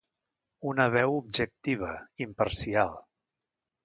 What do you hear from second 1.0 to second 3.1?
objectiva, imparcial.